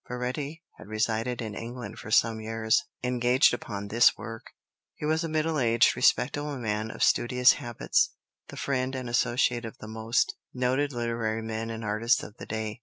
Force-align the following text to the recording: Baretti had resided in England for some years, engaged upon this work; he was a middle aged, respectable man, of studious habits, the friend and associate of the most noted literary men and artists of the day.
Baretti 0.09 0.63
had 0.79 0.87
resided 0.87 1.43
in 1.43 1.53
England 1.53 1.99
for 1.99 2.09
some 2.09 2.41
years, 2.41 2.85
engaged 3.03 3.53
upon 3.53 3.89
this 3.89 4.17
work; 4.17 4.45
he 4.95 5.05
was 5.05 5.23
a 5.23 5.29
middle 5.29 5.59
aged, 5.59 5.95
respectable 5.95 6.57
man, 6.57 6.89
of 6.89 7.03
studious 7.03 7.51
habits, 7.53 8.09
the 8.47 8.57
friend 8.57 8.95
and 8.95 9.07
associate 9.07 9.63
of 9.63 9.77
the 9.77 9.87
most 9.87 10.33
noted 10.55 10.91
literary 10.91 11.43
men 11.43 11.69
and 11.69 11.85
artists 11.85 12.23
of 12.23 12.35
the 12.37 12.47
day. 12.47 12.79